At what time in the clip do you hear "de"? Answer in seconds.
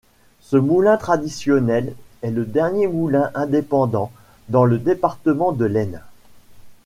5.51-5.65